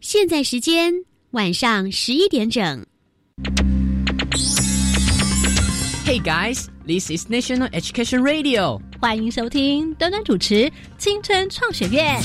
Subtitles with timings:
[0.00, 0.92] 现在时间
[1.32, 2.84] 晚上十一点整。
[6.04, 8.80] Hey guys, this is National Education Radio。
[9.00, 10.54] 欢迎收听端端主持
[10.96, 12.18] 《青春创学院》。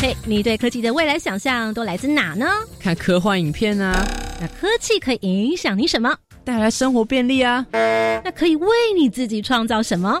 [0.00, 2.46] 嘿，你对科技的未来想象都来自哪呢？
[2.80, 4.04] 看科幻影片啊。
[4.40, 6.16] 那科技可以影响你什么？
[6.42, 7.66] 带来生活便利啊。
[7.72, 10.20] 那可以为你自己创造什么？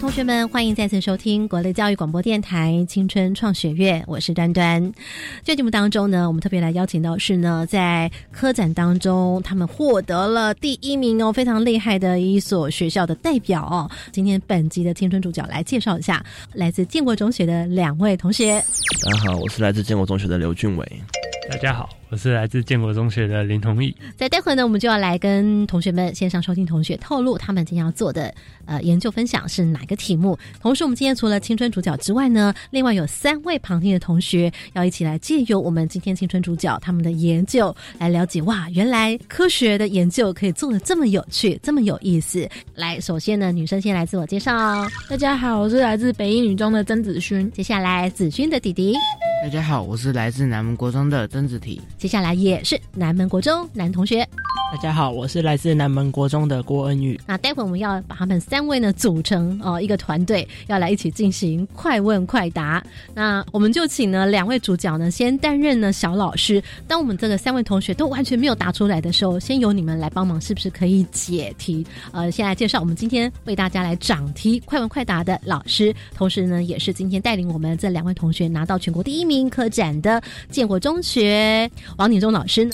[0.00, 4.90] 同学们，欢迎再次收听国立教育广播电台青春创学院，我是端端。
[5.44, 13.90] 这节目当中呢，我们特别来邀请到是呢，在科展当中他们获得了第一名哦，非常厉害的一所学校的代表哦。
[14.10, 18.54] 今天本集的青春主角来介绍一下，来自建国中学的两位同学。
[19.04, 21.02] 大家好，我是来自建国中学的刘俊伟。
[21.50, 21.90] 大家好。
[22.10, 23.94] 我是来自建国中学的林同义。
[24.16, 28.32] 在待会呢，我们就要来跟同学们线上收听同学透露他们今天要做的
[28.66, 30.38] 呃研究分享是哪个题目。
[30.60, 42.48] 同时，我们今天除了青春主角之外呢，另外有三位旁听的同学要一起来借由我们今天青春主角他们的研究来了解哇，原来科学的研究可以做的这么有趣，这么有意思。
[42.76, 44.86] 来，首先呢，女生先来自我介绍。
[45.08, 47.50] 大家好，我是来自北一女中的曾子勋。
[47.50, 48.94] 接下来，子勋的弟弟。
[49.42, 51.80] 大家好，我是来自南门国中的曾子提。
[51.98, 54.26] 接下来也是南门国中男同学。
[54.72, 57.20] 大家好，我是来自南门国中的郭恩宇。
[57.26, 62.80] 那待会我们要把他们三位呢组成哦一个团队，要来一起进行快问快答。
[63.12, 66.62] 那我们就请呢两位主角呢先担任呢小老师。
[66.86, 71.84] 当我们这个三位同学都完全没有答出来的时候，先由你们来帮忙，是不是可以解题？
[72.12, 81.19] 呃，先来介绍我们今天为大家来掌题快问快答的老师，同时呢也是今天带领我们这两位同学拿到全国第一名科展的建国中学
[81.96, 82.68] 王鼎忠老师。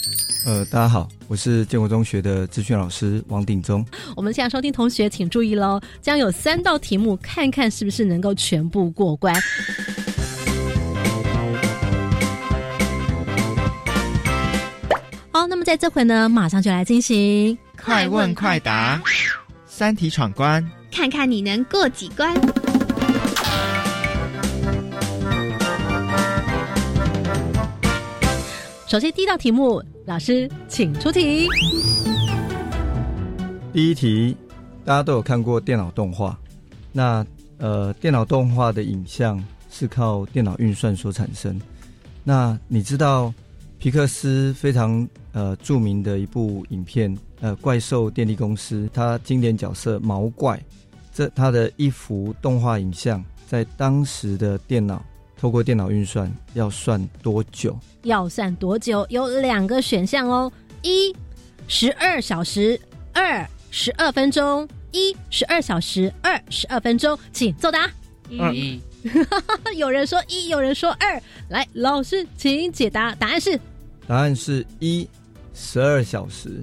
[0.47, 3.85] 呃，大家好，我是建国中学的资讯老师王鼎忠。
[4.15, 9.35] 我们现在收听同学请注意喽，将有三道题目，看看是不是能够全部过关。
[15.33, 19.03] 好，那么在这回呢，马上就来进行快问快答，
[19.67, 22.35] 三题闯关，看看你能过几关。
[28.89, 31.49] 首先，第一道题目，老师请出题。
[33.73, 34.37] 第一题，
[34.85, 36.39] 大家都有看过电脑动画，
[36.93, 37.27] 那
[37.59, 39.43] 呃，电脑动画的影像
[39.73, 41.61] 是靠电脑运算所产生。
[42.23, 43.35] 那你知道
[43.81, 50.63] 皮克斯非常呃著名的一部影片呃《怪兽电力公司》，它经典角色毛怪，
[51.13, 55.05] 这它的一幅动画影像，在当时的电脑。
[55.39, 57.79] 透过电脑运算要算多久？
[58.05, 59.07] 要算多久？
[59.11, 60.51] 有两个选项哦：
[60.83, 61.15] 一
[61.69, 62.81] 十二小时，
[63.13, 64.67] 二十二分钟。
[64.93, 67.91] 一十二小时，二十二分钟，请作答。
[68.31, 68.81] 一，
[69.77, 71.21] 有人说一，有人说二。
[71.49, 73.15] 来，老师，请解答。
[73.17, 73.61] 答案是？
[74.07, 75.07] 答案是一
[75.53, 76.63] 十二小时。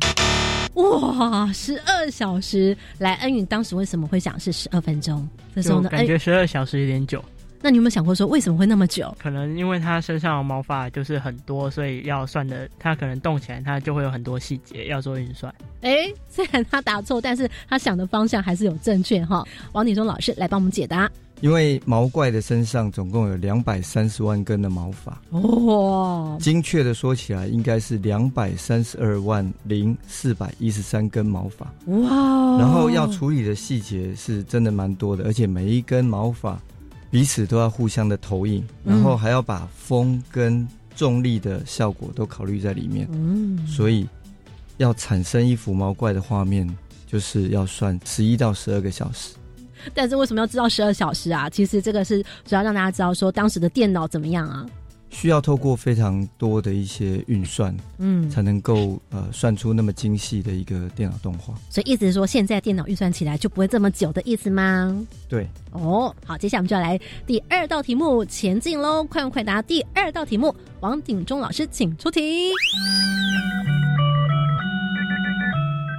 [0.73, 2.75] 哇，十二小时！
[2.97, 5.27] 来，恩允当时为什么会想是十二分钟？
[5.53, 7.23] 这时候呢，感觉十二小时有点久。
[7.63, 9.15] 那你有没有想过说为什么会那么久？
[9.17, 15.55] 可能因为他身上的毛发就是很多，所以要算的，他可能动起来，他就会有很多细节要做运算。
[15.79, 19.47] 哎，虽然他答错，但是他想的方向还是有正确哈。
[19.71, 21.09] 王鼎忠老师来帮我们解答。
[21.39, 32.57] 因为毛怪的身上总共有两百三十万根的毛发哦，精确的说起来应该是两百三十二万零四百一十三根毛发哇。
[32.59, 36.59] 然后要处理的细节是真的蛮多的，而且每一根毛发。
[37.13, 43.07] 彼此都要互相的投影，然后还要把风跟重力的效果都考虑在里面。
[43.11, 44.09] 嗯，所以
[44.77, 46.67] 要产生一幅毛怪的画面，
[47.05, 49.35] 就是要算十一到十二个小时。
[49.93, 51.47] 但是为什么要知道十二小时啊？
[51.47, 54.65] 其实这个是主要让大家知道说当时的电脑怎么样啊。
[55.13, 61.53] 需要透过非常多的一些运算，嗯，才能够呃算出那么精细的一个电脑动画。
[61.69, 65.05] 所以意思是说，现在电脑运算起来就不会这么久的意思吗？
[65.29, 65.47] 对。
[65.71, 69.03] 哦，好，接下来我们就要来第二道题目前进喽！
[69.03, 72.51] 快问快答，第二道题目，王鼎中老师请出题。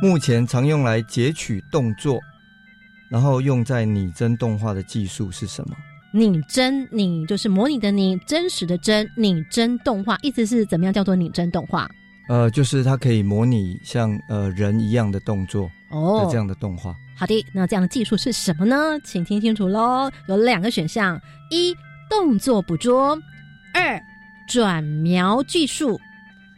[0.03, 2.21] 目前常用来截取动作，
[3.09, 5.75] 然后用在拟真动画的技术是什么？
[6.17, 11.91] 拟真，拟就是模拟的拟，真实的真，拟真动画，意思是怎么样叫做拟真动画？
[12.29, 16.95] 呃，就是它可以模拟像呃人一样的动作哦，这样的动画。
[17.17, 18.77] 好的，那这样的技术是什么呢？
[19.03, 21.21] 请听清楚喽，有两个选项：
[21.51, 21.75] 一、
[22.09, 23.19] 动作捕捉；
[23.75, 24.01] 二、
[24.47, 26.01] 转描技术。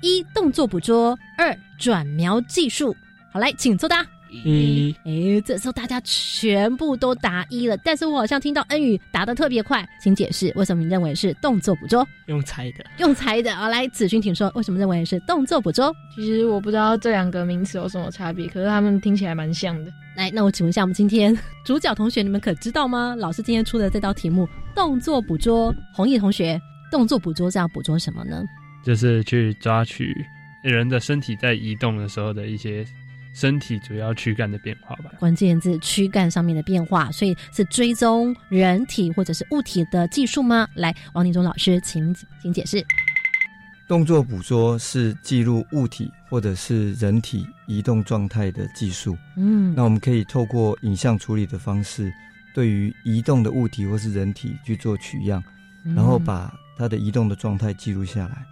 [0.03, 2.95] 一、动作捕捉；二、转描技术。
[3.33, 4.07] 好，来，请作答。
[4.45, 12.07] 一，哎，这时候大家全部都答一了，但是我好像听到恩宇答的特别快，请解释为什么你认为是动作捕捉？
[12.27, 13.55] 用猜的，用猜的。
[13.55, 15.95] 好，来，子君，请说为什么认为是动作捕捉？
[16.15, 19.91] 其实我不知道这两个名词有什么差别，可是他们听起来蛮像的。
[20.17, 23.15] 来，那我请问一下，我们今天 主角同学，你们可知道吗？
[23.19, 26.61] 老师今天出的这道题目，动作捕捉，弘毅同学，
[26.91, 28.43] 动作捕捉是要捕捉什么呢？
[28.85, 30.15] 就是去抓取
[30.63, 32.85] 人的身体在移动的时候的一些。
[33.37, 40.67] 身体主要躯干的变化吧，关键字躯干上面的变化，所以是追踪人体或者是物体的技术吗？
[40.73, 42.83] 来，王立忠老师，请请解释。
[43.87, 49.15] 动作捕捉是记录物体或者是人体移动状态的技术。
[49.37, 52.11] 嗯，那我们可以透过影像处理的方式，
[52.55, 55.45] 对于移动的物体或是人体去做取样，
[55.95, 58.47] 然后把它的移动的状态记录下来。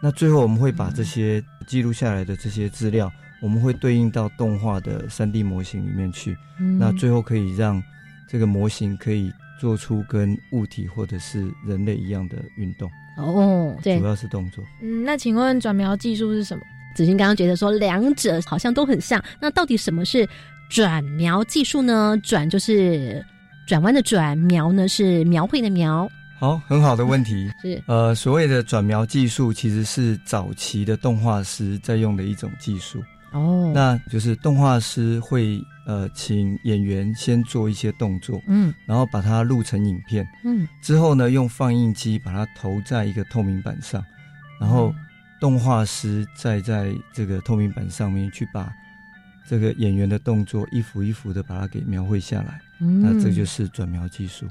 [0.00, 3.12] 那最后我们会把这些记录下来的这些资料。
[3.40, 6.36] 我们会对应到动画的三 D 模型里面去，
[6.78, 7.82] 那最后可以让
[8.28, 12.90] 这个模型可以做出跟物体或者是人类一样的运动。
[13.16, 14.64] 哦，对，主要是动作。
[14.82, 16.62] 嗯，那请问转描技术是什么？
[16.94, 20.28] 子欣刚刚觉得说两者好像都很像，那到底什么是
[20.68, 22.20] 转描技术呢？
[22.24, 23.24] 转就是
[23.66, 26.08] 转弯的转，描呢是描绘的描。
[26.40, 27.50] 好，很好的问题。
[27.62, 33.00] 是呃，所谓的转描技术其实是早期的动画师在用的一种技术。
[33.32, 44.04] 哦，那就是动画师会呃请演员先做一些动作，嗯，然后把它录成影片，嗯，之后呢用放映机把它投在一个透明板上，
[44.60, 44.94] 然后
[45.40, 48.72] 动画师再在这个透明板上面去把
[49.48, 54.46] 这个演员的动作一幅一幅的把它给描绘下来，那这就是转描技术。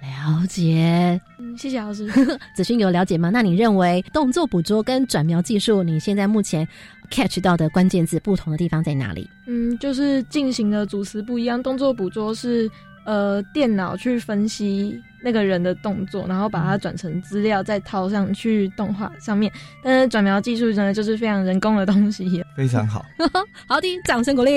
[0.00, 2.06] 了解，嗯，谢谢老师。
[2.54, 3.30] 子勋有了解吗？
[3.30, 6.66] 那你认为动作捕捉跟转描技术，你现在目前
[7.10, 9.28] catch 到的关键字不同的地方在哪里？
[9.46, 11.62] 嗯，就是进行的主词不一样。
[11.62, 12.70] 动作捕捉是
[13.04, 19.50] 呃电脑去分析那个人的动作，然后把它转成资料，再套上去动画上面。
[19.82, 22.42] 但是转描技术呢，就是非常人工的东西。
[22.56, 23.04] 非常好，
[23.66, 24.52] 好的，掌声鼓励。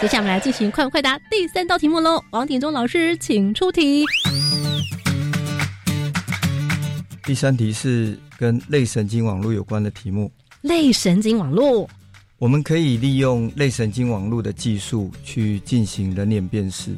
[0.00, 2.20] 接下来我们来进行快问快答第三道题目喽。
[2.30, 4.04] 王鼎中老师，请出题。
[7.24, 10.30] 第三题是跟类神经网络有关的题目。
[10.60, 11.88] 类神经网络，
[12.38, 16.96] 我们可以利用类神经网络的技术去进行人脸辨识，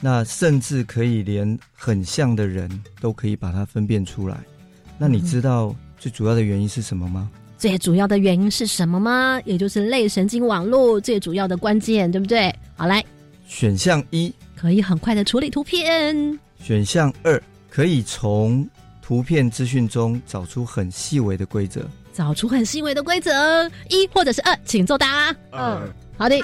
[0.00, 2.68] 那甚至可以连很像的人
[3.00, 4.38] 都可以把它分辨出来。
[4.96, 7.30] 那你知道最主要的原因是什么吗？
[7.58, 9.38] 最主要的原因是什么吗？
[9.44, 12.54] 也就是类神经网络最主要的关键，对不对？
[12.76, 13.04] 好来，
[13.46, 18.66] 选项一可以很快的处理图片，选项二可以从
[19.10, 21.84] 图片资讯中找出很细微的规则。
[22.12, 25.34] 找出很细微的规则，一或者是二，请作答。
[25.50, 25.82] 二，
[26.16, 26.40] 好的，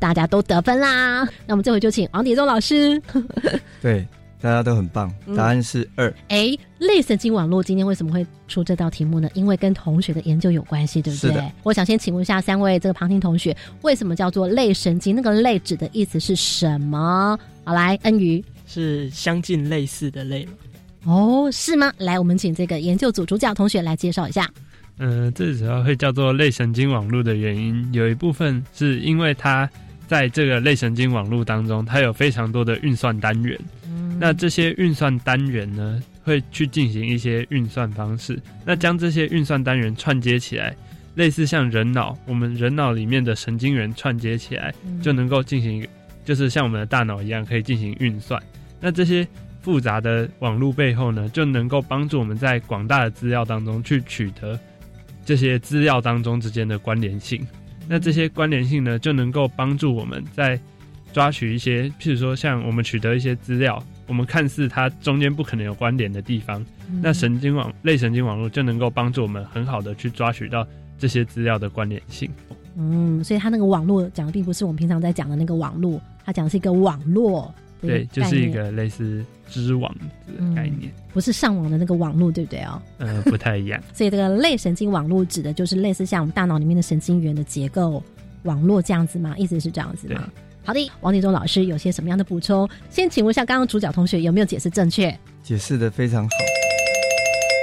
[0.00, 1.22] 大家都得分啦。
[1.46, 3.00] 那我们这回就请王迪忠老师。
[3.80, 4.04] 对，
[4.40, 6.12] 大家都很棒，答案是二。
[6.26, 9.30] 哎，类神经网络今天为什么会出这道题目呢？
[9.34, 11.52] 因为跟同学的研究有关系，对不对？
[11.62, 15.14] 我想先请问一下三位这个旁听同学，为什么叫做类神经？
[15.14, 17.38] 那个类指的意思是什么？
[17.62, 20.52] 好，来，恩瑜是相近类似的类吗？
[21.04, 21.92] 哦，是吗？
[21.98, 24.50] 来，我们请这个研究组主角同学来介绍一下。
[24.98, 29.68] 嗯，这主要会叫做类神经网络的原因，有一部分是因为它
[30.08, 33.58] 在这个类神经网络当中，它有非常多的运算单元。
[33.86, 38.40] 嗯，那这些运算单元呢，会去进行一些运算方式。
[38.64, 40.74] 那将这些运算单元串接起来，
[41.14, 45.86] 类似像人脑，我们人脑里面的神经元串接起来，就能够进行，
[46.26, 48.38] 就是像我们的大脑一样，可以进行运算。
[48.78, 49.26] 那这些。
[49.62, 54.56] 复杂的网络背后呢，就能够帮助我们在广大的资料当中去取得
[55.24, 57.44] 这些资料当中之间的关联性。
[57.88, 60.56] 那这些关联性呢，就能够帮助我们在
[61.12, 66.64] 抓取一些，譬如说像我们取得一些资料，我们看似它中间不可能有关联的地方，
[67.02, 70.64] 那神经网类神经网络就能够帮助我们很好的去抓取到
[70.96, 72.30] 这些资料的关联性。
[72.76, 77.54] 嗯，所以它那个网络讲的并不是我们平常在讲的那个网络，它讲的是一个网络。
[77.78, 79.94] 对，就是一个类似织网
[80.26, 82.82] 的概念，不是上网的那个网络，对不对哦？
[82.98, 83.80] 呃，不太一样。
[83.92, 88.02] 所以这个类神经网络指的就是类似像我们大脑里面的神经元的结构
[88.44, 89.34] 网络这样子吗？
[89.36, 90.26] 意思是这样子吗？
[90.64, 92.68] 好的，王立忠老师有些什么样的补充？
[92.90, 95.16] 先请问一下，刚刚主角同学有没有解释正确？
[95.42, 96.30] 解释的非常好。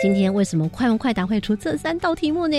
[0.04, 2.58] 今天为什么快问快答会出这三道题目呢？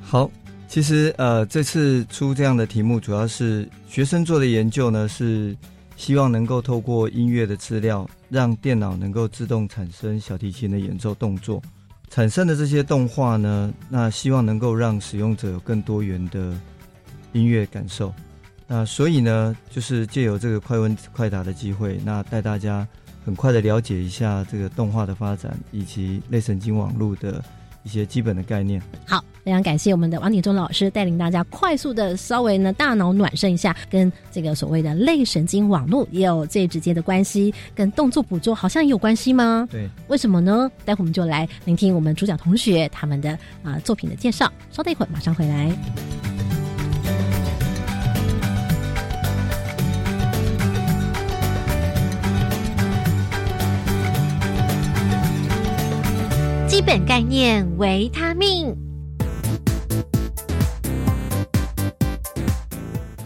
[0.00, 0.30] 好，
[0.76, 5.56] 其实呃，这次出这样的题目，主要是学生做的研究呢，是
[5.96, 11.62] 希望能够透过音乐的资料，让电脑能够自动产生小提琴的演奏动作，
[12.10, 16.52] 产生的这些动画呢，那希望能够让使用者有更多元的
[17.32, 18.12] 音乐感受。
[18.66, 22.86] 那所以呢，就是借由这个快问快答的机会，那带大家
[23.24, 27.42] 很快的了解一下这个动画的发展，以及类神经网络的
[27.82, 28.78] 一些基本的概念。
[29.06, 39.68] 好，非常感谢我们的王鼎忠老师带领大家快速的稍微呢大脑暖身一下，跟这个所谓的类神经网络也有最直接的关系，跟动作捕捉好像也有关系吗？
[39.70, 40.68] 对，为什么呢？
[40.84, 44.52] 待会我们就来聆听我们主角同学他们的啊作品的介绍。
[44.72, 45.70] 稍等一会儿，马上回来。
[56.66, 58.76] 基本概念：维他命。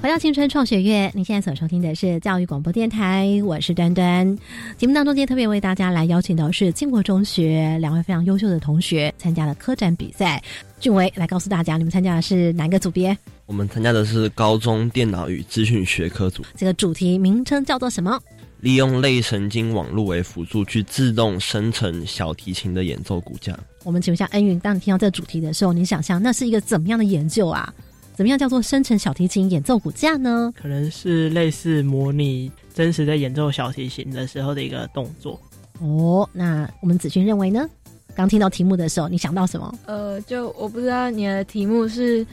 [0.02, 4.34] 回到青春创学院，您现在所收听的是教育广播电台，我是端端。
[4.78, 10.42] 节目当中，今天特别为大家来邀请到是建国中学两位非常优秀的同学参加了科展比赛。
[10.80, 13.14] 俊伟来告诉大家，你们参加的是哪个组别？
[13.44, 16.42] 我们参加的是高中电脑与资讯学科组。
[16.56, 18.18] 这个主题名称叫做什么？
[18.60, 23.54] 利用类神经网络为辅助，去自动生成小提琴的演奏骨架。
[23.84, 27.70] 我们请问一下恩云，当你听到这个主题的时候，你想象那是一个怎么样的研究啊？
[28.20, 30.52] 怎么样叫做生成小提琴演奏骨架呢？
[30.54, 35.40] 可能是类似模拟真实在演奏小提琴的时候的一个动作。
[35.78, 37.66] 哦，那我们子君认为呢？
[38.14, 39.74] 刚听到题目的时候，你想到什么？
[39.86, 42.26] 呃，就我不知道你的题目是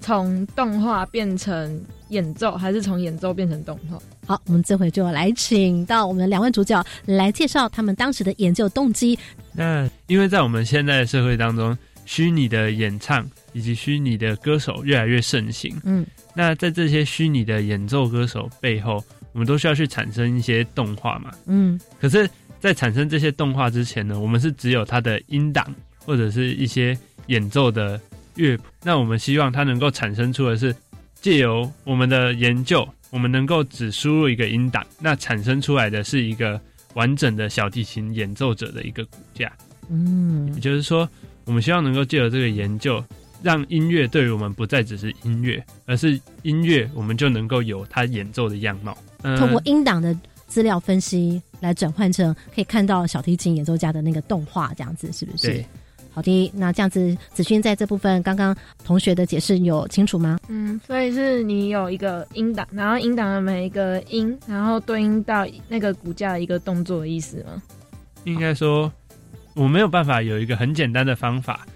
[0.00, 3.98] 从动画变成演奏，还是从演奏变成动画？
[4.26, 9.18] 好，我们这回就来请到我们两位主角来介绍他们当时的研究动机。
[9.52, 15.74] 那因为在我们现在的社会当中，虚拟的演唱以及虚拟的歌手越来越盛行。
[15.84, 21.30] 嗯，那在这些虚拟的演奏歌手背后，我们都需要去产生一些动画嘛。
[21.46, 22.28] 嗯，可是，
[22.60, 26.94] 在产生这些动画之前呢，我们是只有它的音档或者是一些
[27.28, 27.98] 演奏的
[28.34, 28.64] 乐谱。
[28.82, 30.76] 那我们希望它能够产生出的是
[31.20, 32.86] 借由我们的研究。
[33.10, 36.60] 我们能够只输入一个音档，那产生出来的是一个
[36.94, 39.52] 完整的小提琴演奏者的一个骨架。
[39.88, 41.08] 嗯，也就是说，
[41.44, 43.00] 我们希望能够借由这个研究，
[43.44, 48.96] 让音乐对于我们不再只是音乐，而是音乐，我们就能够有它演奏的样貌。
[49.22, 55.46] 通过音档的资料分析来转换成可以看到小提琴演奏家的那个动画，这样子是不是？
[55.46, 55.66] 对。
[56.10, 60.38] 好的，那这样子，子勋在这部分刚刚同学的解释有清楚吗？
[60.48, 67.60] 嗯，所以是你有一个音档，然后音档的每一个音，然后对应到那个骨架的一个动作的意思吗？
[68.22, 68.92] 应该说，
[69.54, 71.66] 我没有办法有一个很简单的方法。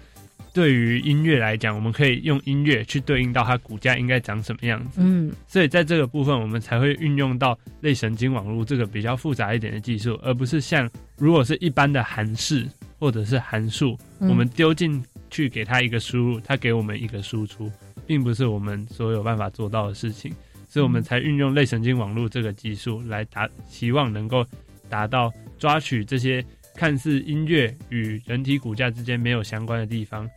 [0.59, 4.99] 对于音乐来讲，我们可以用音乐去对应到它骨架应该长什么样子。
[5.01, 12.67] 嗯，所以在这个部分，我们才会运用到类神经网络这个比较复杂一点的技术，而不是像如果是一般的函式。
[13.01, 17.71] 或者是函数，我们丢进去给它一个输入，它给我们一个输出，
[18.05, 20.33] 并不是我们所有办法做到的事情，
[20.67, 24.45] 所以我们才运用类神经网络这个技术来达，希望能够
[24.89, 26.43] 达到抓取这些
[26.75, 30.29] 看似音乐与人体骨架之间没有相关的地方，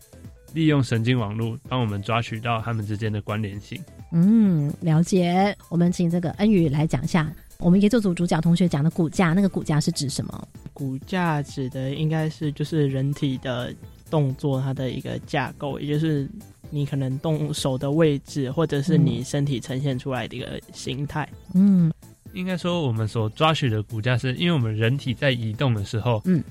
[0.55, 3.81] 利用神经网络帮我们抓取到它们之间的关联性。
[4.13, 5.57] 嗯，了解。
[5.69, 7.33] 我们请这个恩宇来讲一下。
[7.59, 10.49] 我们研究组主角同学讲的骨架，那个骨架是指什么？
[10.73, 13.73] 骨架指的应该是就是人体的
[14.11, 16.29] 动作，它的一个架构，也就是
[16.71, 21.29] 你可能动手的位置，或者是你身体呈现出来的一个形态。
[21.55, 21.93] 嗯，
[22.33, 26.43] 应该说我们所抓取的骨架，是因为我们人体在移动的时候，嗯，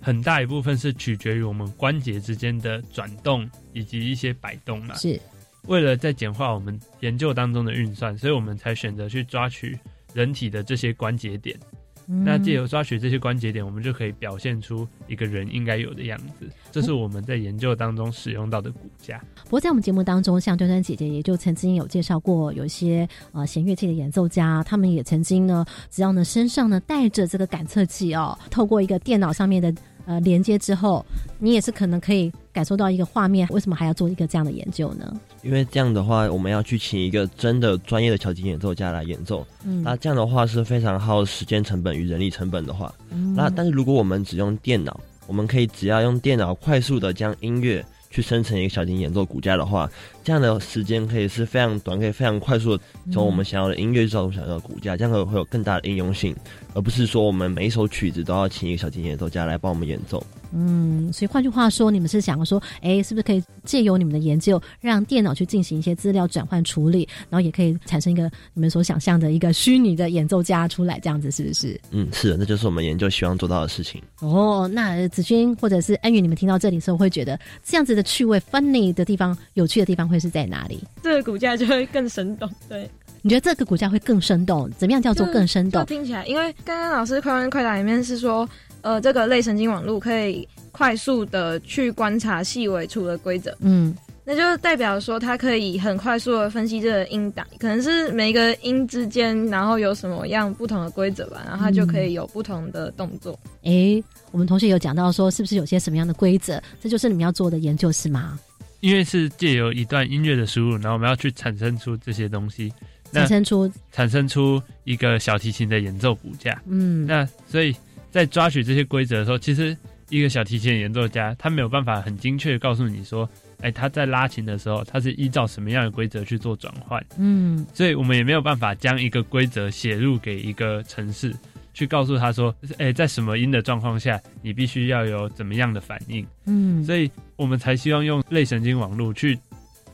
[0.00, 4.94] 很大一部分是取决于我们关节之间的转动以及一些摆动嘛。
[4.94, 5.20] 是
[5.66, 9.78] 为了在简化我们研究当中的运算，所以我们才选择去抓取。
[10.12, 11.56] 人体的这些关节点，
[12.04, 16.50] 那借由抓取这些关节点，我们就可以表现出一个人应该有的样子。
[16.72, 19.22] 这是我们在研究当中使用到的骨架。
[19.44, 29.72] 不过在我们节目当中，像端端姐姐也就曾经有介绍过，有一些呃弦乐器的演奏家，他们也曾经呢，只要呢身上呢带着这个感测器哦，透过一个电脑上面的。
[30.10, 31.06] 呃，连接之后，
[31.38, 33.46] 你也是可能可以感受到一个画面。
[33.50, 35.20] 为什么还要做一个这样的研究呢？
[35.44, 39.46] 因为这样的话，我们要去请一个真的专业的小提琴演奏家来演奏。
[39.64, 42.92] 嗯，那这样的话是非常耗时间成本与人力成本的话。
[43.36, 44.98] 那但是如果我们只用电脑，
[45.28, 47.86] 我们可以只要用电脑快速的将音乐。
[48.10, 49.88] 去生成一个小提琴演奏骨架的话，
[50.24, 56.34] 这样的时间可以是非常短，可以非常快速的从我们想要的音乐造出想要的骨架，这样会会有更大的应用性，
[56.74, 60.22] 而不是说我们每一首曲子都要请一个小提琴演奏家来帮我们演奏。
[60.52, 71.80] 嗯，所以换句话说，你们是想说，哎，是不是可以借由你们的研究，让电脑去进行一些资料转换处理，然后也可以产生一个你们所想象的一个虚拟的演奏家出来，这样子是不是？
[71.90, 74.02] 嗯，是的，那就是我们研究希望做到的事情。
[74.20, 80.82] 哦，那子君或者是恩宇，你们听到这里的时候，会觉得这样子的趣味、funny 的地方、有趣的地方会是在哪里？
[81.02, 82.90] 这个骨架就会更生动，对。
[83.22, 84.70] 你觉得这个骨架会更生动？
[84.78, 85.84] 怎么样叫做更生动？
[85.84, 88.48] 听起来，因为刚刚老师快问快答里面是说。
[88.82, 93.94] 呃，这个类神经网络可以快速的去观察细微处的规则，嗯，
[94.24, 103.38] 那就代表说它可以很快速的分析这个音档，可能是每一个音之间，然后有什么样不同的规则吧，然后它就可以有不同的动作。
[103.64, 106.62] 哎，我们同学有讲到说，是不是有些什么样的规则？
[106.80, 108.38] 这就是你们要做的研究是吗？
[108.80, 112.72] 因为是借由一段音乐的输入，然后我们要去产生出这些东西，
[113.12, 116.62] 产生出产生出一个小提琴的演奏骨架。
[116.66, 117.76] 嗯，那所以。
[118.10, 119.76] 在抓取这些规则的时候，其实
[120.08, 123.28] 一个小提琴演奏家他没有办法很精确告诉你说，
[123.60, 127.00] 哎，他在拉琴的时候，他是依照什么样的规则去做转换。
[127.18, 131.32] 嗯，所以我们也没有办法将一个规则写入给一个城市，
[131.72, 136.26] 去告诉他说，哎，在什么音的状况下，你必须要有怎么样的反应。
[136.46, 139.38] 嗯，所以我们才希望用类神经网络去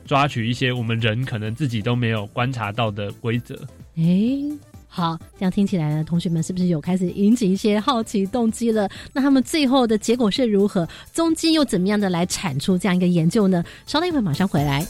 [0.05, 3.55] 抓取一些我们人可能自己都没有观察到的规则。
[3.95, 4.03] 哎。
[4.87, 8.89] 好，这样听起来呢，同学们是不是有开始引起一些好奇动机了？
[9.13, 10.87] 那他们最后的结果是如何？
[11.13, 13.63] 中间又怎么样的来产出这样一个研究呢？
[13.85, 14.83] 稍等一会，马上回来。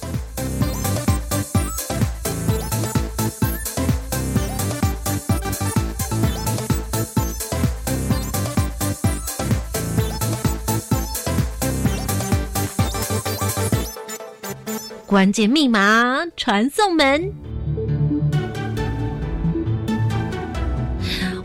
[15.06, 17.34] 关键密码传送门。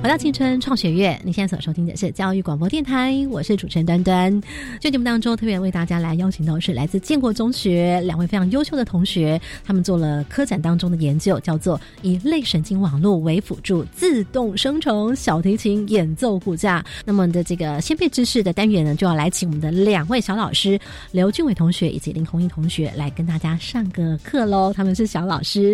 [0.02, 4.42] 回到青春创学院，你现在所收听的是教育广播电台，我是主持人端端。
[4.80, 16.84] 这节目当中，特别为大家来邀请到是来自建国中学两位非常优秀的同学，他们做了科展当中的研究，叫做以类神经网络为辅助，自动生成小提琴演奏骨架。
[17.04, 20.76] 那么的这个先辈知识的单元呢，就要来请我们的两位小老师
[21.12, 24.72] 刘俊伟同学以及林红英同学来跟大家上个课喽。
[24.72, 25.72] 他们是小老师。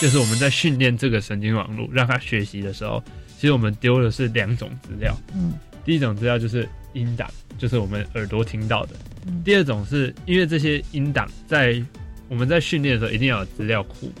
[0.00, 3.02] 就是我们在训练这个神经网络，让它学习的时候，
[3.36, 5.16] 其实我们丢的是两种资料。
[5.34, 8.94] 嗯，第一种资料就是音档，就是我们耳朵听到的。
[9.26, 11.82] 嗯，第二种是因为这些音档在
[12.28, 14.12] 我们在训练的时候一定要有资料库，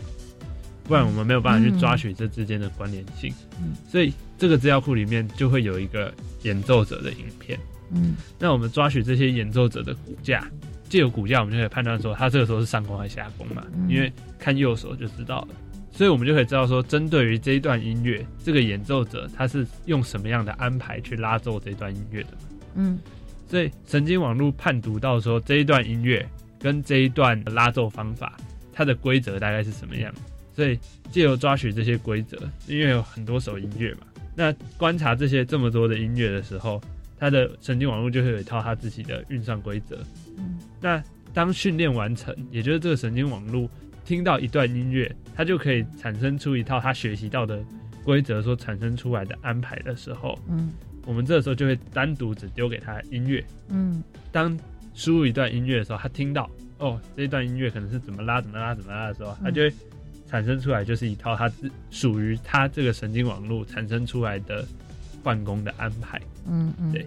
[0.82, 3.32] 不然我们没有办法去抓取这之间的关联性。
[3.60, 6.12] 嗯，所以这个资料库里面就会有一个
[6.42, 7.56] 演奏者的影片。
[7.92, 10.50] 嗯，那我们抓取这些演奏者的骨架，
[10.88, 13.64] 借由骨架，我们就可以判断说他这个时候是上弓还是下弓嘛？
[13.88, 15.48] 因为看右手就知道了。
[15.98, 22.28] 所以，我们就可以知道说，针对于这一段音乐，这个演奏者他是用什么样的安排去拉奏这段音乐的。
[22.76, 23.00] 嗯，
[23.48, 26.24] 所以神经网络判读到说，这一段音乐
[26.60, 28.36] 跟这一段拉奏方法，
[28.72, 30.14] 它的规则大概是什么样。
[30.54, 30.78] 所以，
[31.10, 34.06] 借由抓取这些规则，因为有很多首音乐嘛，
[34.36, 36.80] 那观察这些这么多的音乐的时候，
[37.18, 39.98] 它的神经网络就会有一套它自己的运算规则。
[40.36, 41.02] 嗯，那
[41.34, 43.68] 当训练完成，也就是这个神经网络。
[44.08, 47.62] 听到一段音乐，他就可以产生出一套他学习到的
[48.02, 50.72] 规则所产生出来的安排的时候，嗯，
[51.04, 54.58] 我们这时候就会单独只丢给他音乐，嗯，当
[54.94, 59.70] 输入一段音乐的时候，他听到哦这一段音乐可能是怎么拉怎么拉怎么拉的时候，他就会
[60.26, 64.66] 产生出来就是一套他自属于他这个神经网络产生出来的
[65.22, 66.18] 换工的安排，
[66.48, 67.06] 嗯嗯，对。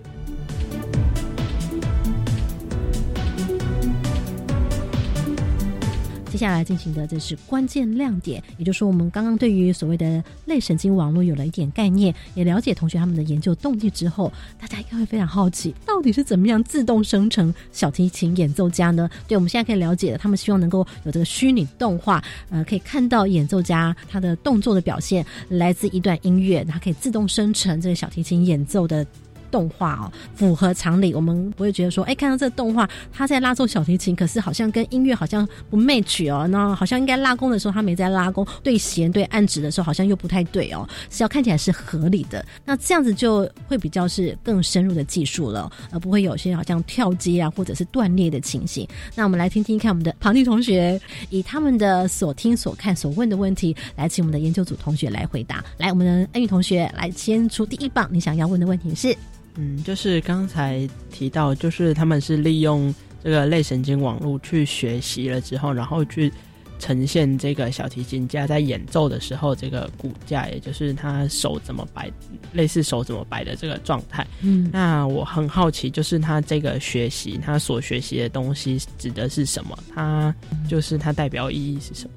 [6.32, 19.10] 接下来进行的这是关键亮点，也就是说，我们刚刚对于所谓的类神经网络有了一点概念，也了解同学他们的研究动机之后，大家应该会非常好奇，到底是怎么样自动生成小提琴演奏家呢？
[19.28, 29.06] 对，我们现在可以了解，他们希望能够有这个虚拟动画，呃，可以看到演奏家他的动作的表现来自一段音乐，它可以自动生成这个小提琴演奏的。
[29.52, 48.88] 动画哦，符合常理，我们不会觉得说，哎，看到这个动画，他在拉奏小提琴，可是好像跟音乐好像不 match 哦，那好像应该拉弓的时候他没在拉弓，对弦对按指的时候好像又不太对哦，是要看起来是合理的，那这样子就会比较是更深入的技术了，而不会有些好像跳接啊或者是断裂的情形。
[49.16, 55.64] 那我们来听听看我们的庞蒂同学以他们的所听所看所问的问题，来请我们的研究组同学来回答。
[55.78, 59.16] 来，我们的恩宇同学来先出第一棒，你想要问的问题是？
[59.56, 66.32] 嗯，就是刚才提到，就是他们是利用这个类神经网络去学习了之后，然后去
[66.80, 72.12] 呈现这个小提琴家在演奏的时候这个骨架，也就是他手怎么摆，
[72.54, 74.26] 类似手怎么摆的这个状态。
[74.42, 79.78] 嗯，那我很好奇，就是他这个学习，他所学习的东西指的是什么？
[79.94, 80.34] 他
[80.68, 82.14] 就是他代表意义是什么？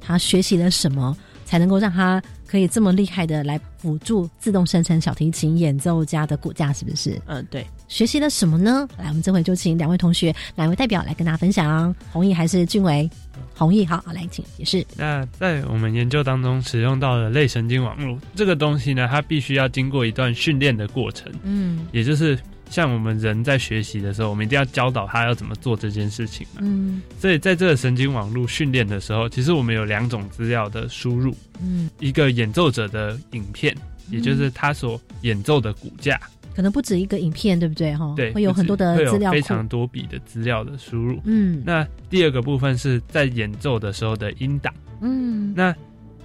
[0.00, 1.16] 他学习了什么？
[1.44, 7.20] 才能够让他可以这么厉害的来辅助自动生成小提琴演奏家的骨架，是不是？
[7.26, 7.66] 嗯，对。
[7.86, 8.86] 学习了什么呢？
[8.98, 11.94] 来，我们这回就请两位同学，两位代表来跟大家分享。
[12.12, 13.08] 弘毅还是俊伟？
[13.54, 14.84] 弘毅，好，来，请也是。
[14.96, 21.32] 那在我们研究当中使用到的类神经网络这个东西呢，它必须要经过一段训练的过程。
[21.42, 22.38] 嗯，也就是
[22.70, 26.60] 像我们人在学习的时候，我们一定要教导他要怎么做这件事情嘛。
[26.62, 31.34] 嗯，所以在这个神经网络训练的时候，其实我们有两种资料的输入。
[31.60, 33.76] 嗯，一个演奏者的影片，
[34.10, 36.20] 也就是他所演奏的骨架。
[36.54, 37.94] 可能不止一个影片，对不对？
[37.94, 41.20] 哈，对，会有很多的资料非常多笔的资料的输入。
[41.24, 44.74] 嗯，那第二个部分是在演奏的时候的音档。
[45.00, 45.72] 嗯，那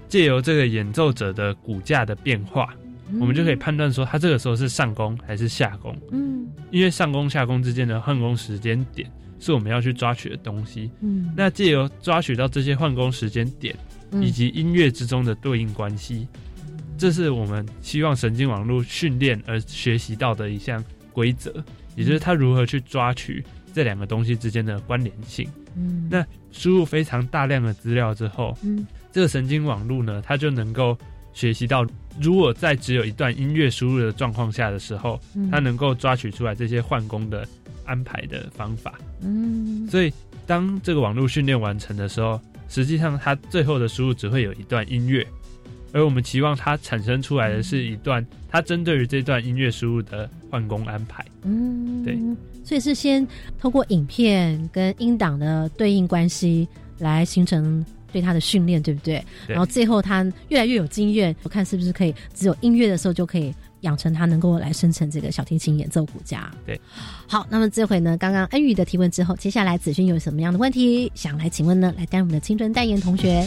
[0.09, 2.73] 借由这个演奏者的骨架的变化，
[3.19, 5.95] 我们就可以判断说他这个时候是上弓还是下弓。
[6.11, 10.89] 嗯，因为上弓下弓之间的换弓时间点是我们要去抓取的东西。
[11.01, 13.75] 嗯，那借由抓取到这些换弓时间点
[14.21, 16.27] 以及音乐之中的对应关系。
[16.97, 21.51] 这是我们希望神经网络训练而学习到的一项规则，
[21.95, 25.49] 也就是它如何去抓取这两个东西之间的关联性。
[25.75, 30.95] 嗯，那输入非常大量的资料之后，嗯，这个神经网络呢，它就能够
[31.33, 31.85] 学习到，
[32.21, 35.19] 如果在只有一段音乐输入的状况下的时候，
[35.51, 37.47] 它能够抓取出来这些换工的
[37.85, 38.99] 安排的方法。
[39.21, 40.13] 嗯，所以
[40.45, 45.25] 当这个网络训练完成的时候，实际上它最后的输入只会有一段音乐。
[45.91, 51.23] 而我们期望它产生出来的是一段，它针对于这段音乐输入的换工安排。
[51.43, 52.17] 嗯，对，
[52.63, 53.27] 所以是先
[53.59, 56.67] 通过影片跟音档的对应关系
[56.97, 59.21] 来形成对他的训练，对不对？
[59.47, 66.49] 然后最后他越来越有经验，我看是不是可以只有音乐的时候就可以养成他能够来生成这个小提琴演奏骨架。
[66.65, 66.79] 对，
[67.27, 71.93] 好，那么这回呢，刚刚恩宇的提问之后，接下来子勋有什么样的问题想来请问呢？
[71.97, 73.45] 来担任我们的青春代言同学。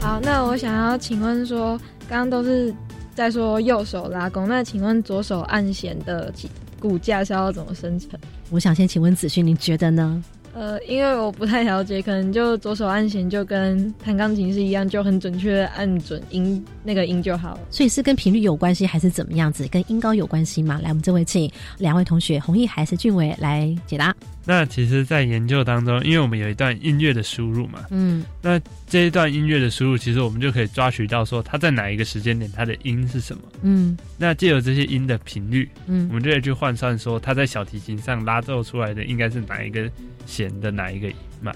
[0.00, 2.74] 好，那我想要请问说，刚刚都是
[3.14, 6.32] 在说右手拉弓，那请问左手按弦的
[6.80, 8.10] 骨架是要怎么生成？
[8.50, 10.22] 我想先请问子勋，你觉得呢？
[10.54, 17.60] 呃，因为我不太了解，可能就左手按弦就跟弹钢琴是一样，就很准确的按准音那个音就好了。
[17.70, 19.66] 所以是跟频率有关系，还是怎么样子？
[19.68, 20.78] 跟音高有关系吗？
[20.82, 24.14] 来，我们这位请两位同学弘毅还是俊伟来解答。
[24.44, 39.88] 那其实，在研究当中，因为我们有一段音乐的输入嘛，嗯，那这一段音乐的输入，其实我们就可以抓取到说，它在哪一个时间点，它的音是什么，嗯，那借由这些音的频率，嗯，我们就可以去换算说，它在小提琴上拉奏出来的应该是哪一个
[40.26, 41.52] 弦的哪一个音嘛，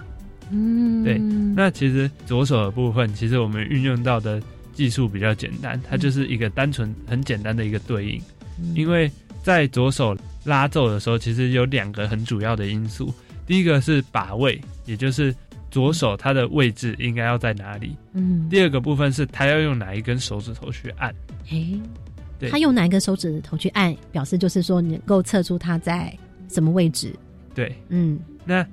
[0.53, 1.18] 嗯，对。
[1.57, 4.40] 那其实左手的部分，其实我们运用到的
[4.72, 8.20] 技术比较简单，它就是一个单纯很简单的一个对应，
[8.75, 9.11] 因为
[9.46, 10.16] 在左手。
[10.44, 13.12] 拉奏的时候，其实有两个很主要的因素。
[13.46, 15.35] 第一个是把位，也就是
[15.72, 17.96] 左手它的位置应该要在哪里。
[18.12, 18.48] 嗯。
[18.48, 21.12] 第二个部分是它要用哪一根手指头去按。
[21.50, 21.80] 诶，
[22.38, 26.16] 对，他用哪一根手指头去按，表示就是说能够测出它在
[26.48, 27.12] 什么位置。
[27.54, 28.18] 对，嗯。
[28.44, 28.64] 那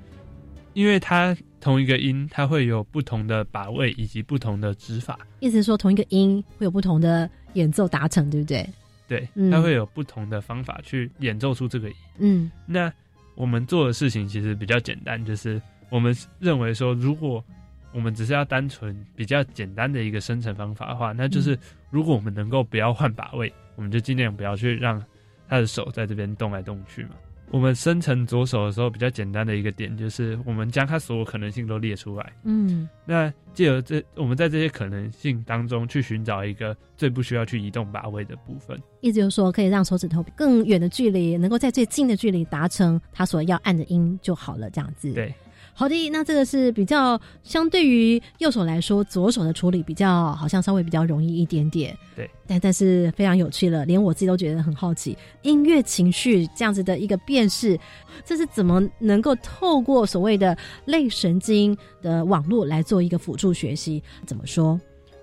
[0.74, 5.18] 因为它同一个音，它会有不同的把位以及不同的指法。
[5.40, 8.64] 意思是说，同一个音会有不同的演奏达成，对不对？
[9.06, 11.96] 对，它会有不同的方法去演奏出这个音。
[12.18, 12.92] 嗯，那
[13.34, 17.44] 我们做的事情其实比较简单，就是我们认为说，如果
[17.92, 21.58] 我们只是要单纯比较简单的一个生成方法的话，那就是
[21.90, 25.02] 如果我们能够不要换把位，我们就尽量不要去让
[25.48, 27.10] 他的手在这边动来动去嘛。
[27.54, 32.32] 我们生成左手的时候，比较简单的一个点就是，我们将它所有可能性都列出来。
[32.42, 38.76] 嗯，那借由这，我们在这些可能性当中去寻找一个最不需要去移动把位的部分。
[39.02, 45.12] 意思就是说，可以让手指头更远的距离，能够在最近的距离达成它所要按的音就好了，这样子。
[45.12, 45.32] 对。
[45.76, 51.96] 好的，那这个是比较相对于右手来说，左手的处理比较好像稍微比较容易一点点。
[52.14, 57.76] 对，但但是非常有趣了，连我自己都觉得很好奇，音乐情绪这样子的一个辨识，
[58.24, 64.00] 这是怎么能够透过所谓的类神经的网络来做一个辅助学习？
[64.24, 64.80] 怎么说？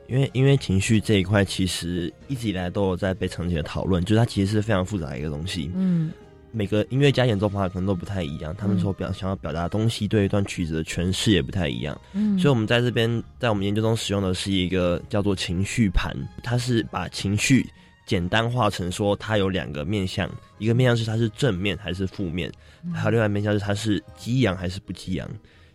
[0.10, 5.72] 因为因为情绪这一块，其实一直以来都有在被长期的讨论，就是它其实是非常复杂的一个东西。
[5.74, 6.12] 嗯。
[6.52, 12.00] 每个音乐家演奏方法可能都不太一样，他们所表想要表达的东西，对一段曲子的诠释也不太一样。
[12.14, 17.66] 嗯，所以我们在这边在我们研究中使用的是一个叫做情绪盘，它是把情绪
[18.06, 22.52] 简单化成说它有两个面向，一个面向是它是正面还是负面，
[22.94, 25.30] 还有另外面向是它是激扬还是不激昂。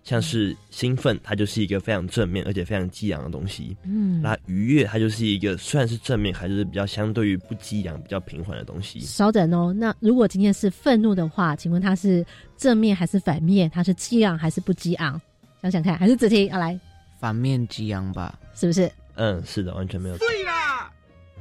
[0.07, 3.77] 像是兴奋，它就是一个非常正面而且非常激昂的东西。
[3.83, 9.01] 嗯，那愉悦，它就是一个虽然是正面，还是比较相对于不激昂、比较平缓的东西。
[9.01, 12.25] 稍等哦，那如果今天是愤怒的话，请问它是
[12.57, 13.69] 正面还是反面？
[13.69, 15.21] 它是激昂还是不激昂？
[15.61, 16.79] 想想看，还是子婷要来？
[17.19, 18.39] 反面激昂吧？
[18.55, 18.89] 是不是？
[19.17, 20.17] 嗯，是的，完全没有。
[20.19, 20.89] 对啦。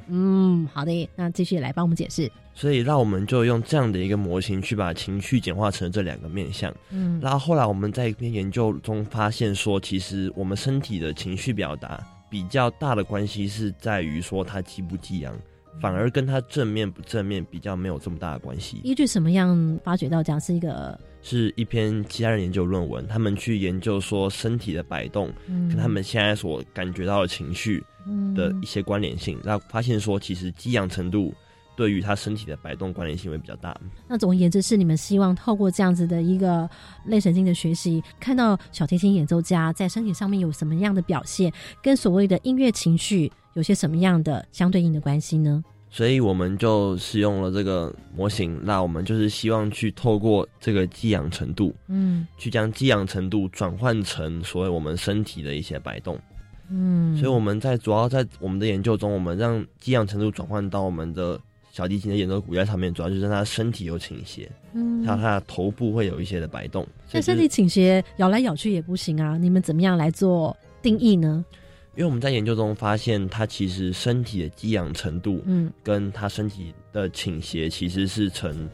[0.08, 2.32] 嗯，好的，那继续来帮我们解释。
[2.54, 6.74] 所以，那我们就用这样的一个模型去把情绪简化成这两个面向。
[6.89, 15.36] 嗯，然后后来我们在一篇研究中发现说，其实我们身体的情绪表达比较大的关系是在于说它激不激昂，
[15.82, 18.80] 反而跟它正面不正面比较没有这么大的关系。
[18.84, 20.98] 依据什么样发觉到这样是一个？
[21.28, 27.84] 是一篇其他人研究论文，他们去研究说身体的摆动跟他们现在所感觉到的情绪
[28.36, 31.34] 的一些关联性，那发现说其实激昂程度
[31.76, 33.76] 对于他身体的摆动关联性会比较大。
[34.08, 36.70] 那总而言之，是你们希望透过这样子的一个
[37.06, 45.64] 类神经的学习，看到小提琴演奏家在身体上面有什么样的表现，跟所谓的音乐情绪有些什么样的相对应的关系呢？
[45.89, 56.19] 所以我们就使用了这个模型，那我们就是希望去透过这个寄养程度，嗯，去将寄养程度转换成所谓我们身体的一些摆动，
[56.69, 61.39] 嗯，所以我们在主要在我们的研究中，我们让寄养程度转换到我们的
[61.71, 66.86] 小提琴的演奏骨架上面，主要就是让它身体有倾斜，嗯，还有它的头部会有一些的摆动。
[67.13, 71.45] 那身体倾斜咬来咬去也不行啊，你们怎么样来做定义呢？
[71.95, 78.69] 因为我们在研究中发现，它其实身体的激昂程度，嗯，跟它身体的倾斜其实是成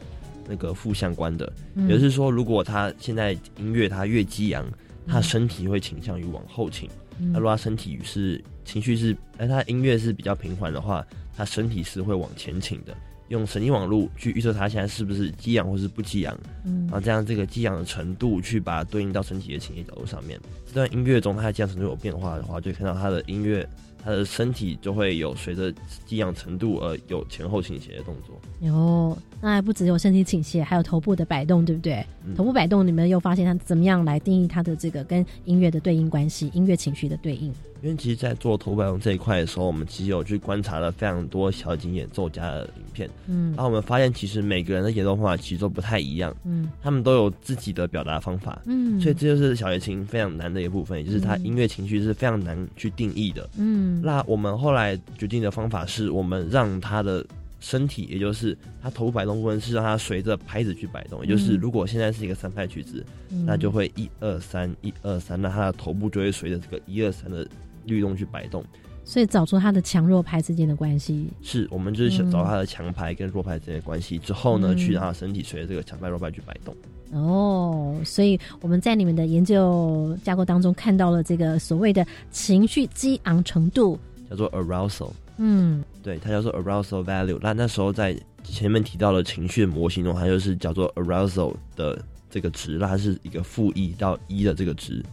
[0.48, 1.50] 那个负相关的。
[1.86, 4.66] 也就是说，如果他现在音乐它越激昂，
[5.06, 6.88] 他身体会倾向于往后倾；
[7.32, 11.06] 那如果他身体是情绪是，哎，他音乐是比较平缓的话，
[11.36, 12.92] 他身体是会往前倾的。
[13.32, 20.38] 用神经网络去预测它现在是不是激昂或是不激昂，嗯，然后这样这个激昂的程度去把它对应到身体的倾斜角度上面。
[20.66, 23.66] 这段音乐中它的激昂程度有变化的话，就可以看到它的音乐，
[24.04, 25.72] 它的身体就会有随着
[26.04, 28.40] 激昂程度而有前后倾斜的动作。
[28.60, 32.04] 有，那还不只有身体倾斜，还有头部的摆动，对不对？
[32.36, 37.52] 头部摆动，你们又发现它怎么样来定义它的这个跟音乐的对应关系，音乐情绪的对应？
[37.82, 57.26] 因为其实，在做头摆动这一块的时候，我们其实有去观察了非常多小提琴演奏家的影片，嗯，然后我们发现，其实每个人的演奏方法其实都不太一样，嗯，他们都有自己的表达方法，嗯，所以这就是小提琴非常难的一部分，也就是它音乐情绪是非常难去定义的，嗯，那我们后来决定的方法是，我们让他的
[57.60, 63.04] 身体，也就是他头部摆动部分，是让他随着拍子去摆动，也就是如果现在是一个三拍曲子，
[63.44, 67.46] 那就会一二三一二三，那他的头部就会随着这个一二三的。
[67.84, 68.64] 律动去摆动，
[69.04, 71.26] 所以找出他的强弱拍之间的关系。
[71.42, 76.72] 是我们就是找他的强拍跟弱拍之间的关系之后呢，去让他身体随着这个强拍弱拍去摆动。
[77.12, 83.98] 哦，所以我们在你们的研究架构当中看到了这个所谓的情绪激昂程度，
[84.28, 85.10] 叫做 arousal。
[85.36, 87.38] 嗯，对，它叫做 arousal value。
[87.40, 95.04] 那那时候在前面提到的情绪模型中，它就是叫做 arousal 的这个值，那它是一个负一到一的这个值，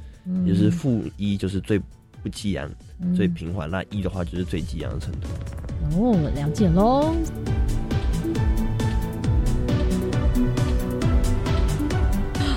[0.46, 1.80] 也就是负一就是最。
[2.22, 2.70] 不激昂，
[3.16, 3.72] 最平缓。
[3.72, 5.28] 那一的话就是最激昂的程度。
[5.96, 7.16] 哦，了解喽。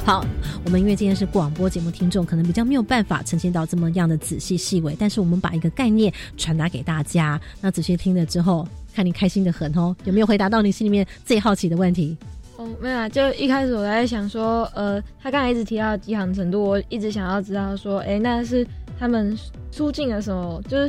[0.04, 0.26] 好，
[0.64, 7.40] 我们因为今天是广播节目，听众可能比较没有办法呈现到这么样的仔细细微，但是我们把一个概念传达给大家。
[7.60, 9.94] 那仔细听了之后，看你开心的很哦。
[10.02, 12.16] 有没有回答到你心里面最好奇的问题？
[12.56, 13.08] 哦，没有啊。
[13.08, 18.66] 就一开始我在想说，呃，他刚才一直提到极寒程度，我一直想要知道说，哎，那是。
[19.02, 19.36] 他们
[19.72, 20.62] 出境的时候？
[20.68, 20.88] 就是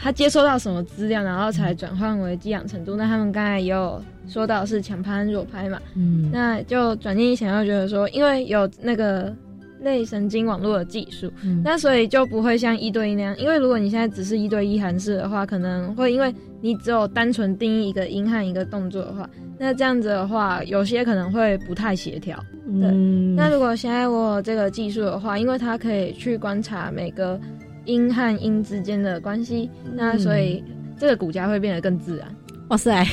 [0.00, 2.94] 他接收到什么资料，然后才转换为寄养程度。
[2.94, 5.80] 那他们刚才也有说到是强拍弱拍嘛？
[5.96, 9.34] 嗯，那就转念一想，要觉得说，因为有那个
[9.80, 11.28] 类神经网络的技术，
[11.64, 13.36] 那所以就不会像一对一那样。
[13.36, 22.38] 因为如果你现在只是一对一函式的话，可能会因为你只有单纯定义一个音和一个动作的话，那这样子的话，有些可能会不太协调。
[22.78, 22.90] 对，
[23.34, 27.40] 那如果现在我有这个技术的话，因为它可以去观察每个
[27.86, 30.62] 音和音之间的关系，那所以
[30.98, 32.28] 这个骨架会变得更自然。
[32.68, 33.04] 哇塞，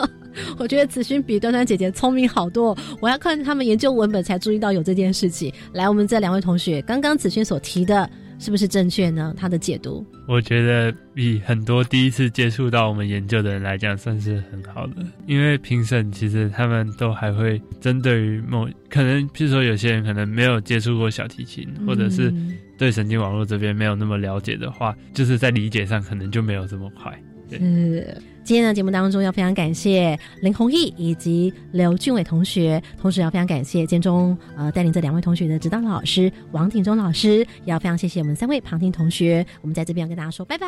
[0.58, 2.76] 我觉得子勋比端端姐姐聪明好多。
[3.00, 5.52] 我要看他们研究文本才注意到有这件事情。
[5.72, 8.10] 来，我们这两位同学，刚刚子勋所提的。
[8.38, 9.34] 是不是正确呢？
[9.36, 14.94] 他的解读，我觉得比很多第一次接触到我们研究的人来讲，算是很好的。
[15.26, 22.32] 因为评审其实他们都还会针对于某可能，譬如说有些人可能没有接触过小提琴，或者是
[22.76, 27.12] 对神经网络这边没有那么了解的话，就是在理解上可能就没有这么快。
[27.50, 28.16] 是。
[28.48, 39.44] 今天的节目当中，要非常感谢林弘毅以及刘俊伟同学，同时要非常感谢建中呃带领这两位同学的指导老师王廷忠老师，也要非常谢谢我们三位旁听同学。
[39.60, 40.66] 我们在这边要跟大家说拜拜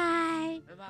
[0.68, 0.84] 拜拜。